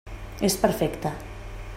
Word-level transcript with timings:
És 0.47 0.55
perfecte. 0.63 1.13